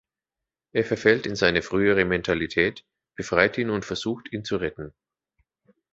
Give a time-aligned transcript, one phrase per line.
[0.71, 2.83] Er verfällt in seine frühere Mentalität,
[3.15, 4.95] befreit ihn und versucht, ihn zu retten.